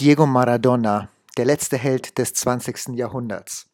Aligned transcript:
Diego 0.00 0.24
Maradona, 0.24 1.10
der 1.36 1.44
letzte 1.44 1.76
Held 1.76 2.16
des 2.16 2.32
20. 2.32 2.96
Jahrhunderts. 2.96 3.68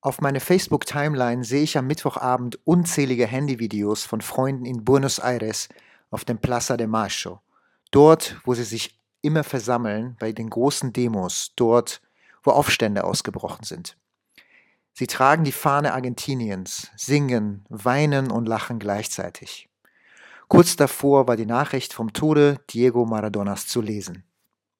Auf 0.00 0.20
meine 0.20 0.38
Facebook-Timeline 0.38 1.42
sehe 1.42 1.64
ich 1.64 1.76
am 1.76 1.88
Mittwochabend 1.88 2.60
unzählige 2.62 3.26
Handyvideos 3.26 4.04
von 4.04 4.20
Freunden 4.20 4.64
in 4.64 4.84
Buenos 4.84 5.18
Aires 5.18 5.70
auf 6.12 6.24
dem 6.24 6.38
Plaza 6.38 6.76
de 6.76 6.86
Mayo. 6.86 7.40
Dort, 7.90 8.40
wo 8.44 8.54
sie 8.54 8.62
sich 8.62 8.96
immer 9.20 9.42
versammeln 9.42 10.16
bei 10.20 10.30
den 10.30 10.50
großen 10.50 10.92
Demos, 10.92 11.50
dort, 11.56 12.00
wo 12.44 12.52
Aufstände 12.52 13.02
ausgebrochen 13.02 13.64
sind. 13.64 13.96
Sie 14.92 15.08
tragen 15.08 15.42
die 15.42 15.50
Fahne 15.50 15.94
Argentiniens, 15.94 16.92
singen, 16.94 17.64
weinen 17.68 18.30
und 18.30 18.46
lachen 18.46 18.78
gleichzeitig. 18.78 19.68
Kurz 20.46 20.76
davor 20.76 21.26
war 21.26 21.34
die 21.34 21.44
Nachricht 21.44 21.92
vom 21.92 22.12
Tode 22.12 22.60
Diego 22.70 23.04
Maradonas 23.04 23.66
zu 23.66 23.80
lesen. 23.80 24.22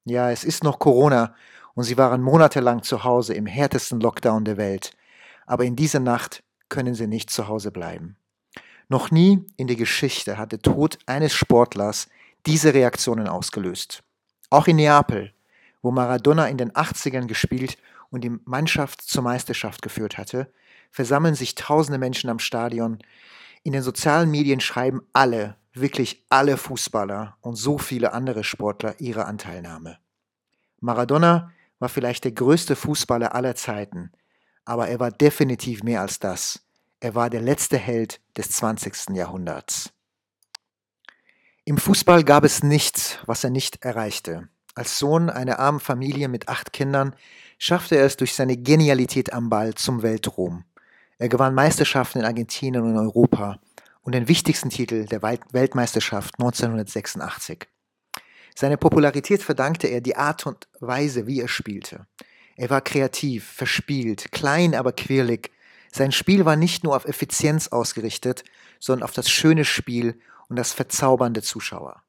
Ja, 0.09 0.30
es 0.30 0.45
ist 0.45 0.64
noch 0.64 0.79
Corona 0.79 1.34
und 1.74 1.84
sie 1.84 1.96
waren 1.96 2.23
monatelang 2.23 2.82
zu 2.82 3.05
Hause 3.05 3.34
im 3.34 3.46
härtesten 3.46 4.01
Lockdown 4.01 4.45
der 4.45 4.56
Welt. 4.56 4.92
Aber 5.46 5.65
in 5.65 5.77
dieser 5.77 6.01
Nacht 6.01 6.42
können 6.69 6.95
sie 6.95 7.06
nicht 7.06 7.30
zu 7.30 7.48
Hause 7.48 7.70
bleiben. 7.70 8.16
Noch 8.88 9.10
nie 9.10 9.46
in 9.56 9.66
der 9.66 9.77
Geschichte 9.77 10.38
hat 10.38 10.52
der 10.52 10.62
Tod 10.62 10.98
eines 11.06 11.34
Sportlers 11.34 12.09
diese 12.46 12.73
Reaktionen 12.74 13.29
ausgelöst. 13.29 14.02
Auch 14.51 14.66
in 14.66 14.77
Neapel, 14.77 15.32
wo 15.82 15.91
Maradona 15.91 16.48
in 16.48 16.56
den 16.56 16.73
80ern 16.73 17.27
gespielt 17.27 17.77
und 18.10 18.24
die 18.24 18.38
Mannschaft 18.45 19.02
zur 19.02 19.23
Meisterschaft 19.23 19.82
geführt 19.82 20.16
hatte, 20.16 20.51
versammeln 20.90 21.34
sich 21.34 21.54
tausende 21.54 21.98
Menschen 21.98 22.30
am 22.30 22.38
Stadion. 22.38 22.98
In 23.62 23.73
den 23.73 23.82
sozialen 23.82 24.30
Medien 24.30 24.60
schreiben 24.60 25.02
alle, 25.12 25.56
wirklich 25.74 26.24
alle 26.30 26.56
Fußballer 26.56 27.37
und 27.40 27.56
so 27.56 27.79
viele 27.79 28.12
andere 28.12 28.43
Sportler 28.43 28.98
ihre 29.01 29.27
Anteilnahme. 29.27 29.98
Maradona 30.80 31.52
war 31.78 31.88
vielleicht 31.88 32.24
der 32.24 32.32
größte 32.32 32.77
Fußballer 32.77 33.34
aller 33.34 33.55
Zeiten, 33.55 34.12
aber 34.65 34.88
er 34.88 35.01
war 35.01 35.10
definitiv 35.10 35.82
mehr 35.82 36.01
als 36.01 36.18
das. 36.18 36.60
Er 37.01 37.15
war 37.15 37.30
der 37.30 37.40
letzte 37.40 37.79
Held 37.79 38.21
des 38.37 38.51
20. 38.51 39.10
Jahrhunderts. 39.10 39.93
Im 41.65 41.79
Fußball 41.79 42.24
gab 42.24 42.45
es 42.45 42.62
nichts, 42.62 43.18
was 43.26 43.45
er 43.45 43.51
nicht 43.51 43.84
erreichte. 43.84 44.49
Als 44.74 44.99
Sohn 44.99 45.29
einer 45.29 45.59
armen 45.59 45.80
Familie 45.80 46.29
mit 46.29 46.49
acht 46.49 46.73
Kindern 46.73 47.15
schaffte 47.59 47.96
er 47.96 48.06
es 48.06 48.16
durch 48.16 48.34
seine 48.34 48.56
Genialität 48.56 49.32
am 49.32 49.51
Ball 49.51 49.74
zum 49.74 50.02
Weltruhm. 50.02 50.65
Er 51.18 51.29
gewann 51.29 51.54
Meisterschaften 51.54 52.21
in 52.21 52.24
Argentinien 52.24 52.84
und 52.84 52.96
Europa 52.96 53.59
und 54.02 54.15
den 54.15 54.29
wichtigsten 54.29 54.71
Titel 54.71 55.04
der 55.04 55.21
Weltmeisterschaft 55.23 56.34
1986. 56.38 57.66
Seine 58.60 58.76
Popularität 58.76 59.40
verdankte 59.40 59.87
er 59.87 60.01
die 60.01 60.16
Art 60.16 60.45
und 60.45 60.66
Weise, 60.80 61.28
wie 61.28 61.40
er 61.40 61.46
spielte. 61.46 62.09
Er 62.56 62.70
war 62.70 62.80
kreativ, 62.80 63.48
verspielt, 63.48 64.32
klein, 64.32 64.75
aber 64.75 64.91
quirlig, 64.91 65.53
sein 65.92 66.10
Spiel 66.10 66.44
war 66.44 66.56
nicht 66.56 66.82
nur 66.82 66.97
auf 66.97 67.04
Effizienz 67.04 67.69
ausgerichtet, 67.69 68.42
sondern 68.81 69.04
auf 69.04 69.12
das 69.12 69.31
schöne 69.31 69.65
Spiel 69.65 70.19
und 70.48 70.56
das 70.56 70.72
verzaubernde 70.72 71.41
Zuschauer. 71.41 72.03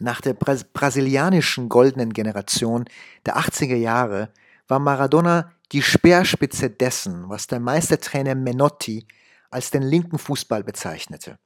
Nach 0.00 0.20
der 0.20 0.34
Bras 0.34 0.64
brasilianischen 0.64 1.68
goldenen 1.68 2.12
Generation 2.12 2.86
der 3.24 3.36
80er 3.36 3.76
Jahre 3.76 4.32
war 4.66 4.80
Maradona 4.80 5.52
die 5.70 5.82
Speerspitze 5.82 6.68
dessen, 6.68 7.28
was 7.28 7.46
der 7.46 7.60
Meistertrainer 7.60 8.34
Menotti 8.34 9.06
als 9.52 9.70
den 9.70 9.84
linken 9.84 10.18
Fußball 10.18 10.64
bezeichnete. 10.64 11.38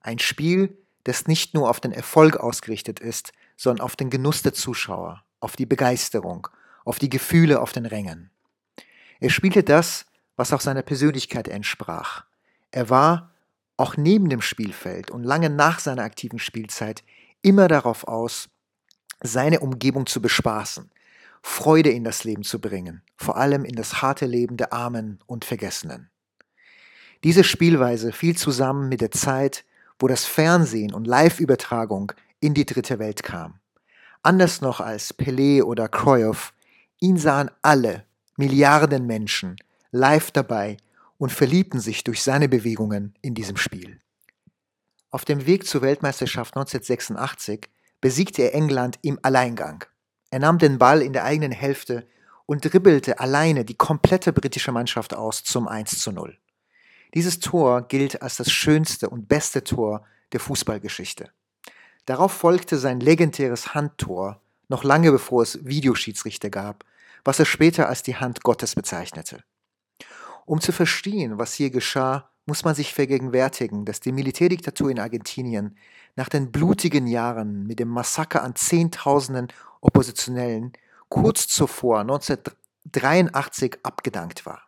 Ein 0.00 0.20
Spiel, 0.20 0.78
das 1.04 1.26
nicht 1.26 1.52
nur 1.52 1.68
auf 1.68 1.80
den 1.80 1.92
Erfolg 1.92 2.38
ausgerichtet 2.38 2.98
ist, 2.98 3.34
sondern 3.56 3.84
auf 3.84 3.96
den 3.96 4.10
Genuss 4.10 4.42
der 4.42 4.52
Zuschauer, 4.52 5.24
auf 5.40 5.56
die 5.56 5.66
Begeisterung, 5.66 6.48
auf 6.84 6.98
die 6.98 7.08
Gefühle 7.08 7.60
auf 7.60 7.72
den 7.72 7.86
Rängen. 7.86 8.30
Er 9.20 9.30
spielte 9.30 9.62
das, 9.62 10.06
was 10.36 10.52
auch 10.52 10.60
seiner 10.60 10.82
Persönlichkeit 10.82 11.48
entsprach. 11.48 12.24
Er 12.70 12.90
war, 12.90 13.30
auch 13.76 13.96
neben 13.96 14.28
dem 14.28 14.42
Spielfeld 14.42 15.10
und 15.10 15.24
lange 15.24 15.50
nach 15.50 15.80
seiner 15.80 16.02
aktiven 16.02 16.38
Spielzeit, 16.38 17.02
immer 17.42 17.68
darauf 17.68 18.06
aus, 18.06 18.48
seine 19.22 19.60
Umgebung 19.60 20.06
zu 20.06 20.20
bespaßen, 20.20 20.90
Freude 21.42 21.90
in 21.90 22.04
das 22.04 22.24
Leben 22.24 22.44
zu 22.44 22.60
bringen, 22.60 23.02
vor 23.16 23.36
allem 23.36 23.64
in 23.64 23.74
das 23.74 24.02
harte 24.02 24.26
Leben 24.26 24.56
der 24.56 24.72
Armen 24.72 25.18
und 25.26 25.44
Vergessenen. 25.44 26.10
Diese 27.24 27.44
Spielweise 27.44 28.12
fiel 28.12 28.36
zusammen 28.36 28.88
mit 28.88 29.00
der 29.00 29.10
Zeit, 29.10 29.64
wo 29.98 30.08
das 30.08 30.24
Fernsehen 30.24 30.92
und 30.92 31.06
Live-Übertragung 31.06 32.12
in 32.42 32.54
die 32.54 32.66
dritte 32.66 32.98
Welt 32.98 33.22
kam. 33.22 33.60
Anders 34.22 34.60
noch 34.60 34.80
als 34.80 35.16
Pelé 35.16 35.62
oder 35.62 35.88
Cruyff, 35.88 36.52
ihn 37.00 37.16
sahen 37.16 37.50
alle 37.62 38.04
Milliarden 38.36 39.06
Menschen 39.06 39.56
live 39.90 40.30
dabei 40.30 40.78
und 41.18 41.30
verliebten 41.30 41.80
sich 41.80 42.02
durch 42.02 42.22
seine 42.22 42.48
Bewegungen 42.48 43.14
in 43.20 43.34
diesem 43.34 43.56
Spiel. 43.56 44.00
Auf 45.10 45.24
dem 45.24 45.46
Weg 45.46 45.66
zur 45.66 45.82
Weltmeisterschaft 45.82 46.56
1986 46.56 47.68
besiegte 48.00 48.42
er 48.42 48.54
England 48.54 48.98
im 49.02 49.18
Alleingang. 49.22 49.84
Er 50.30 50.38
nahm 50.38 50.58
den 50.58 50.78
Ball 50.78 51.02
in 51.02 51.12
der 51.12 51.24
eigenen 51.24 51.52
Hälfte 51.52 52.08
und 52.46 52.64
dribbelte 52.64 53.20
alleine 53.20 53.64
die 53.64 53.76
komplette 53.76 54.32
britische 54.32 54.72
Mannschaft 54.72 55.14
aus 55.14 55.44
zum 55.44 55.68
1 55.68 56.00
zu 56.00 56.10
0. 56.10 56.36
Dieses 57.14 57.38
Tor 57.38 57.82
gilt 57.82 58.22
als 58.22 58.36
das 58.36 58.50
schönste 58.50 59.10
und 59.10 59.28
beste 59.28 59.62
Tor 59.62 60.06
der 60.32 60.40
Fußballgeschichte. 60.40 61.30
Darauf 62.06 62.32
folgte 62.32 62.78
sein 62.78 63.00
legendäres 63.00 63.74
Handtor, 63.74 64.40
noch 64.68 64.84
lange 64.84 65.12
bevor 65.12 65.42
es 65.42 65.64
Videoschiedsrichter 65.64 66.50
gab, 66.50 66.84
was 67.24 67.38
er 67.38 67.44
später 67.44 67.88
als 67.88 68.02
die 68.02 68.16
Hand 68.16 68.42
Gottes 68.42 68.74
bezeichnete. 68.74 69.44
Um 70.44 70.60
zu 70.60 70.72
verstehen, 70.72 71.38
was 71.38 71.54
hier 71.54 71.70
geschah, 71.70 72.28
muss 72.46 72.64
man 72.64 72.74
sich 72.74 72.92
vergegenwärtigen, 72.92 73.84
dass 73.84 74.00
die 74.00 74.10
Militärdiktatur 74.10 74.90
in 74.90 74.98
Argentinien 74.98 75.76
nach 76.16 76.28
den 76.28 76.50
blutigen 76.50 77.06
Jahren 77.06 77.66
mit 77.66 77.78
dem 77.78 77.88
Massaker 77.88 78.42
an 78.42 78.56
Zehntausenden 78.56 79.48
Oppositionellen 79.80 80.72
kurz 81.08 81.46
zuvor 81.46 82.00
1983 82.00 83.78
abgedankt 83.84 84.44
war. 84.44 84.62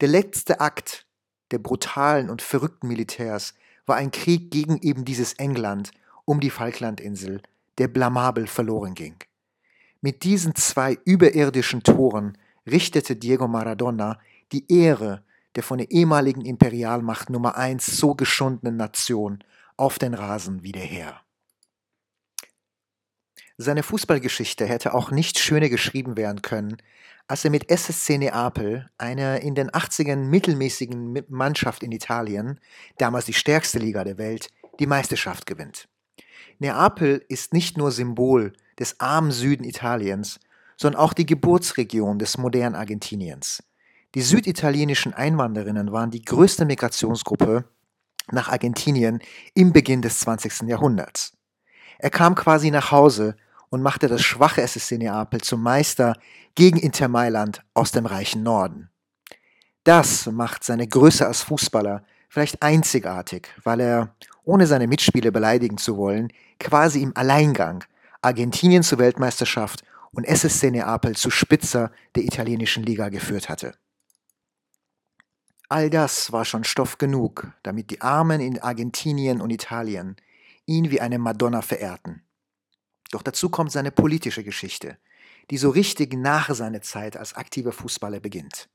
Der 0.00 0.08
letzte 0.08 0.60
Akt 0.60 1.06
der 1.50 1.58
brutalen 1.58 2.30
und 2.30 2.40
verrückten 2.40 2.88
Militärs 2.88 3.54
war 3.84 3.96
ein 3.96 4.10
Krieg 4.10 4.50
gegen 4.50 4.78
eben 4.78 5.04
dieses 5.04 5.34
England 5.34 5.90
um 6.24 6.40
die 6.40 6.50
Falklandinsel, 6.50 7.42
der 7.78 7.88
blamabel 7.88 8.46
verloren 8.46 8.94
ging. 8.94 9.16
Mit 10.00 10.24
diesen 10.24 10.54
zwei 10.54 10.98
überirdischen 11.04 11.82
Toren 11.82 12.38
richtete 12.66 13.16
Diego 13.16 13.48
Maradona 13.48 14.18
die 14.52 14.70
Ehre 14.72 15.22
der 15.54 15.62
von 15.62 15.78
der 15.78 15.90
ehemaligen 15.90 16.44
Imperialmacht 16.44 17.30
Nummer 17.30 17.56
1 17.56 17.86
so 17.86 18.14
geschundenen 18.14 18.76
Nation 18.76 19.44
auf 19.76 19.98
den 19.98 20.14
Rasen 20.14 20.62
wieder 20.62 20.80
her. 20.80 21.20
Seine 23.58 23.82
Fußballgeschichte 23.82 24.66
hätte 24.66 24.94
auch 24.94 25.10
nicht 25.10 25.38
schöner 25.38 25.68
geschrieben 25.68 26.16
werden 26.16 26.42
können, 26.42 26.78
als 27.28 27.44
er 27.44 27.50
mit 27.50 27.70
SSC 27.70 28.18
Neapel, 28.18 28.90
einer 28.98 29.40
in 29.40 29.54
den 29.54 29.70
80ern 29.70 30.16
mittelmäßigen 30.16 31.22
Mannschaft 31.28 31.82
in 31.82 31.92
Italien, 31.92 32.58
damals 32.98 33.26
die 33.26 33.34
stärkste 33.34 33.78
Liga 33.78 34.04
der 34.04 34.18
Welt, 34.18 34.48
die 34.80 34.86
Meisterschaft 34.86 35.46
gewinnt. 35.46 35.88
Neapel 36.58 37.24
ist 37.28 37.52
nicht 37.52 37.76
nur 37.76 37.90
Symbol 37.90 38.52
des 38.78 39.00
armen 39.00 39.30
Süden 39.30 39.64
Italiens, 39.64 40.40
sondern 40.76 41.00
auch 41.00 41.12
die 41.12 41.26
Geburtsregion 41.26 42.18
des 42.18 42.38
modernen 42.38 42.74
Argentiniens. 42.74 43.62
Die 44.14 44.22
süditalienischen 44.22 45.14
Einwanderinnen 45.14 45.92
waren 45.92 46.10
die 46.10 46.24
größte 46.24 46.64
Migrationsgruppe 46.64 47.64
nach 48.30 48.48
Argentinien 48.48 49.20
im 49.54 49.72
Beginn 49.72 50.02
des 50.02 50.20
20. 50.20 50.68
Jahrhunderts. 50.68 51.32
Er 51.98 52.10
kam 52.10 52.34
quasi 52.34 52.70
nach 52.70 52.90
Hause 52.90 53.36
und 53.70 53.80
machte 53.80 54.08
das 54.08 54.22
schwache 54.22 54.60
SSC 54.60 54.98
Neapel 54.98 55.40
zum 55.40 55.62
Meister 55.62 56.14
gegen 56.54 56.78
Inter 56.78 57.08
Mailand 57.08 57.62
aus 57.74 57.92
dem 57.92 58.04
reichen 58.04 58.42
Norden. 58.42 58.90
Das 59.84 60.26
macht 60.26 60.62
seine 60.62 60.86
Größe 60.86 61.26
als 61.26 61.42
Fußballer 61.42 62.04
vielleicht 62.32 62.62
einzigartig, 62.62 63.48
weil 63.62 63.80
er, 63.80 64.16
ohne 64.42 64.66
seine 64.66 64.86
Mitspieler 64.86 65.30
beleidigen 65.30 65.76
zu 65.76 65.98
wollen, 65.98 66.32
quasi 66.58 67.02
im 67.02 67.14
Alleingang 67.14 67.84
Argentinien 68.22 68.82
zur 68.82 68.98
Weltmeisterschaft 68.98 69.84
und 70.12 70.24
SSC 70.24 70.70
Neapel 70.70 71.14
zu 71.14 71.28
Spitzer 71.28 71.92
der 72.14 72.22
italienischen 72.22 72.84
Liga 72.84 73.10
geführt 73.10 73.50
hatte. 73.50 73.74
All 75.68 75.90
das 75.90 76.32
war 76.32 76.46
schon 76.46 76.64
Stoff 76.64 76.96
genug, 76.96 77.52
damit 77.62 77.90
die 77.90 78.00
Armen 78.00 78.40
in 78.40 78.58
Argentinien 78.58 79.42
und 79.42 79.50
Italien 79.50 80.16
ihn 80.64 80.90
wie 80.90 81.02
eine 81.02 81.18
Madonna 81.18 81.60
verehrten. 81.60 82.22
Doch 83.10 83.22
dazu 83.22 83.50
kommt 83.50 83.72
seine 83.72 83.90
politische 83.90 84.42
Geschichte, 84.42 84.96
die 85.50 85.58
so 85.58 85.68
richtig 85.68 86.14
nach 86.14 86.48
seiner 86.54 86.80
Zeit 86.80 87.14
als 87.14 87.34
aktiver 87.34 87.72
Fußballer 87.72 88.20
beginnt. 88.20 88.70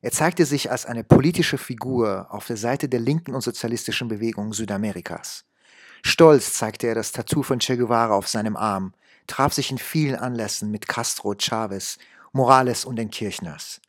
Er 0.00 0.12
zeigte 0.12 0.46
sich 0.46 0.70
als 0.70 0.86
eine 0.86 1.02
politische 1.02 1.58
Figur 1.58 2.28
auf 2.30 2.46
der 2.46 2.56
Seite 2.56 2.88
der 2.88 3.00
linken 3.00 3.34
und 3.34 3.40
sozialistischen 3.40 4.08
Bewegung 4.08 4.52
Südamerikas. 4.52 5.44
Stolz 6.02 6.52
zeigte 6.52 6.86
er 6.86 6.94
das 6.94 7.10
Tattoo 7.10 7.42
von 7.42 7.58
Che 7.58 7.76
Guevara 7.76 8.14
auf 8.14 8.28
seinem 8.28 8.56
Arm, 8.56 8.94
traf 9.26 9.52
sich 9.52 9.70
in 9.70 9.78
vielen 9.78 10.14
Anlässen 10.14 10.70
mit 10.70 10.86
Castro, 10.86 11.34
Chavez, 11.34 11.98
Morales 12.32 12.84
und 12.84 12.96
den 12.96 13.10
Kirchners. 13.10 13.80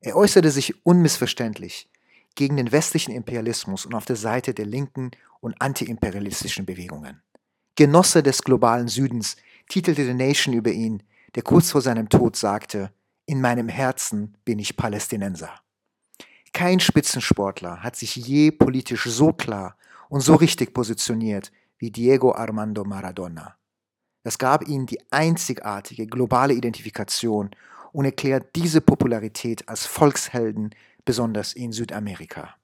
Er 0.00 0.16
äußerte 0.16 0.50
sich 0.50 0.84
unmissverständlich 0.84 1.88
gegen 2.34 2.56
den 2.58 2.70
westlichen 2.70 3.14
Imperialismus 3.14 3.86
und 3.86 3.94
auf 3.94 4.04
der 4.04 4.16
Seite 4.16 4.52
der 4.52 4.66
linken 4.66 5.10
und 5.40 5.60
antiimperialistischen 5.60 6.66
Bewegungen. 6.66 7.22
Genosse 7.76 8.22
des 8.22 8.42
globalen 8.42 8.88
Südens 8.88 9.36
titelte 9.68 10.04
The 10.04 10.14
Nation 10.14 10.54
über 10.54 10.70
ihn, 10.70 11.02
der 11.34 11.42
kurz 11.42 11.70
vor 11.70 11.80
seinem 11.80 12.08
Tod 12.08 12.36
sagte, 12.36 12.92
in 13.26 13.40
meinem 13.40 13.68
Herzen 13.68 14.36
bin 14.44 14.58
ich 14.58 14.76
Palästinenser. 14.76 15.50
Kein 16.52 16.80
Spitzensportler 16.80 17.82
hat 17.82 17.96
sich 17.96 18.16
je 18.16 18.50
politisch 18.50 19.04
so 19.04 19.32
klar 19.32 19.76
und 20.08 20.20
so 20.20 20.36
richtig 20.36 20.72
positioniert 20.72 21.52
wie 21.78 21.90
Diego 21.90 22.34
Armando 22.34 22.84
Maradona. 22.84 23.56
Das 24.22 24.38
gab 24.38 24.66
ihnen 24.66 24.86
die 24.86 25.00
einzigartige 25.12 26.06
globale 26.06 26.54
Identifikation 26.54 27.50
und 27.92 28.04
erklärt 28.04 28.56
diese 28.56 28.80
Popularität 28.80 29.68
als 29.68 29.86
Volkshelden 29.86 30.74
besonders 31.04 31.52
in 31.52 31.72
Südamerika. 31.72 32.54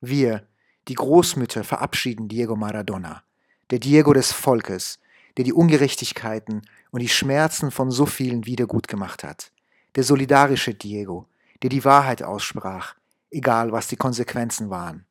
Wir, 0.00 0.46
die 0.86 0.94
Großmütter, 0.94 1.64
verabschieden 1.64 2.28
Diego 2.28 2.56
Maradona, 2.56 3.22
der 3.70 3.80
Diego 3.80 4.12
des 4.12 4.32
Volkes, 4.32 4.98
der 5.36 5.44
die 5.44 5.52
Ungerechtigkeiten 5.52 6.62
und 6.90 7.00
die 7.00 7.08
Schmerzen 7.08 7.70
von 7.70 7.90
so 7.90 8.06
vielen 8.06 8.46
wiedergutgemacht 8.46 9.24
hat, 9.24 9.52
der 9.94 10.04
solidarische 10.04 10.74
Diego, 10.74 11.26
der 11.62 11.70
die 11.70 11.84
Wahrheit 11.84 12.22
aussprach, 12.22 12.94
egal 13.30 13.72
was 13.72 13.88
die 13.88 13.96
Konsequenzen 13.96 14.70
waren, 14.70 15.06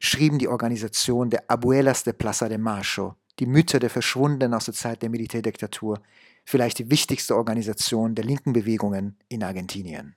schrieben 0.00 0.38
die 0.38 0.48
Organisation 0.48 1.30
der 1.30 1.50
Abuelas 1.50 2.04
de 2.04 2.12
Plaza 2.12 2.48
de 2.48 2.58
Macho, 2.58 3.16
die 3.38 3.46
Mütter 3.46 3.78
der 3.78 3.90
Verschwundenen 3.90 4.54
aus 4.54 4.66
der 4.66 4.74
Zeit 4.74 5.02
der 5.02 5.10
Militärdiktatur, 5.10 6.00
vielleicht 6.44 6.78
die 6.78 6.90
wichtigste 6.90 7.36
Organisation 7.36 8.14
der 8.14 8.24
linken 8.24 8.52
Bewegungen 8.52 9.18
in 9.28 9.42
Argentinien. 9.42 10.16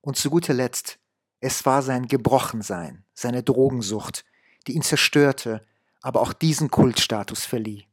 Und 0.00 0.16
zu 0.16 0.30
guter 0.30 0.54
Letzt, 0.54 0.98
es 1.40 1.66
war 1.66 1.82
sein 1.82 2.06
Gebrochensein, 2.06 3.04
seine 3.14 3.42
Drogensucht, 3.42 4.24
die 4.66 4.72
ihn 4.72 4.82
zerstörte, 4.82 5.64
aber 6.02 6.20
auch 6.20 6.32
diesen 6.32 6.70
Kultstatus 6.70 7.44
verlieh. 7.44 7.86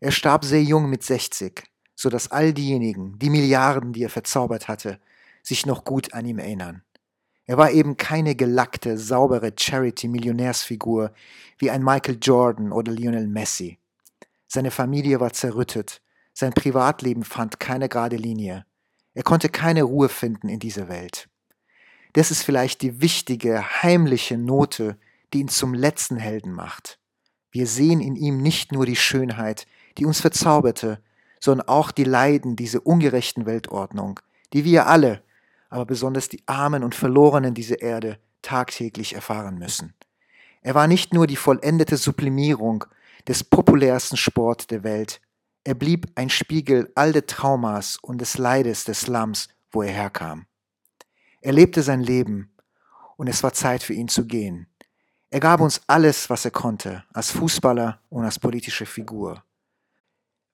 Er 0.00 0.12
starb 0.12 0.44
sehr 0.44 0.62
jung 0.62 0.88
mit 0.88 1.02
60, 1.02 1.64
so 1.98 2.10
dass 2.10 2.30
all 2.30 2.54
diejenigen, 2.54 3.18
die 3.18 3.28
Milliarden, 3.28 3.92
die 3.92 4.04
er 4.04 4.08
verzaubert 4.08 4.68
hatte, 4.68 5.00
sich 5.42 5.66
noch 5.66 5.84
gut 5.84 6.14
an 6.14 6.26
ihm 6.26 6.38
erinnern. 6.38 6.82
Er 7.44 7.58
war 7.58 7.72
eben 7.72 7.96
keine 7.96 8.36
gelackte, 8.36 8.96
saubere 8.96 9.52
Charity-Millionärsfigur 9.58 11.12
wie 11.58 11.70
ein 11.72 11.82
Michael 11.82 12.18
Jordan 12.22 12.70
oder 12.70 12.92
Lionel 12.92 13.26
Messi. 13.26 13.78
Seine 14.46 14.70
Familie 14.70 15.18
war 15.18 15.32
zerrüttet, 15.32 16.00
sein 16.32 16.52
Privatleben 16.52 17.24
fand 17.24 17.58
keine 17.58 17.88
gerade 17.88 18.16
Linie. 18.16 18.64
Er 19.14 19.24
konnte 19.24 19.48
keine 19.48 19.82
Ruhe 19.82 20.08
finden 20.08 20.48
in 20.48 20.60
dieser 20.60 20.88
Welt. 20.88 21.28
Das 22.12 22.30
ist 22.30 22.44
vielleicht 22.44 22.80
die 22.82 23.00
wichtige, 23.00 23.82
heimliche 23.82 24.38
Note, 24.38 24.96
die 25.32 25.40
ihn 25.40 25.48
zum 25.48 25.74
letzten 25.74 26.16
Helden 26.16 26.52
macht. 26.52 27.00
Wir 27.50 27.66
sehen 27.66 28.00
in 28.00 28.14
ihm 28.14 28.40
nicht 28.40 28.70
nur 28.70 28.86
die 28.86 28.94
Schönheit, 28.94 29.66
die 29.96 30.06
uns 30.06 30.20
verzauberte, 30.20 31.02
sondern 31.40 31.68
auch 31.68 31.90
die 31.90 32.04
Leiden 32.04 32.56
dieser 32.56 32.86
ungerechten 32.86 33.46
Weltordnung, 33.46 34.20
die 34.52 34.64
wir 34.64 34.86
alle, 34.86 35.22
aber 35.70 35.86
besonders 35.86 36.28
die 36.28 36.42
Armen 36.46 36.82
und 36.82 36.94
Verlorenen 36.94 37.54
dieser 37.54 37.80
Erde 37.82 38.18
tagtäglich 38.42 39.14
erfahren 39.14 39.58
müssen. 39.58 39.94
Er 40.62 40.74
war 40.74 40.86
nicht 40.86 41.12
nur 41.12 41.26
die 41.26 41.36
vollendete 41.36 41.96
Sublimierung 41.96 42.84
des 43.26 43.44
populärsten 43.44 44.16
Sport 44.16 44.70
der 44.70 44.82
Welt, 44.82 45.20
er 45.68 45.74
blieb 45.74 46.06
ein 46.14 46.30
Spiegel 46.30 46.90
all 46.94 47.12
der 47.12 47.26
Traumas 47.26 47.98
und 48.00 48.22
des 48.22 48.38
Leides 48.38 48.84
des 48.84 49.02
Slums, 49.02 49.48
wo 49.70 49.82
er 49.82 49.92
herkam. 49.92 50.46
Er 51.42 51.52
lebte 51.52 51.82
sein 51.82 52.00
Leben 52.00 52.54
und 53.18 53.26
es 53.28 53.42
war 53.42 53.52
Zeit 53.52 53.82
für 53.82 53.92
ihn 53.92 54.08
zu 54.08 54.26
gehen. 54.26 54.66
Er 55.28 55.40
gab 55.40 55.60
uns 55.60 55.82
alles, 55.86 56.30
was 56.30 56.46
er 56.46 56.52
konnte, 56.52 57.04
als 57.12 57.30
Fußballer 57.32 58.00
und 58.08 58.24
als 58.24 58.38
politische 58.38 58.86
Figur. 58.86 59.44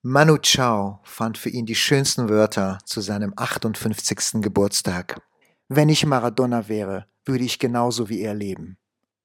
Manu 0.07 0.37
Chao 0.37 0.99
fand 1.01 1.35
für 1.35 1.49
ihn 1.49 1.65
die 1.65 1.73
schönsten 1.73 2.29
Wörter 2.29 2.77
zu 2.85 3.01
seinem 3.01 3.33
58. 3.35 4.39
Geburtstag. 4.39 5.19
Wenn 5.67 5.89
ich 5.89 6.05
Maradona 6.05 6.67
wäre, 6.67 7.07
würde 7.25 7.43
ich 7.43 7.57
genauso 7.57 8.07
wie 8.07 8.21
er 8.21 8.35
leben. 8.35 8.77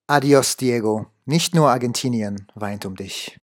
Adios, 0.07 0.57
Diego. 0.57 1.05
Nicht 1.27 1.55
nur 1.55 1.69
Argentinien 1.69 2.51
weint 2.55 2.87
um 2.87 2.97
dich. 2.97 3.39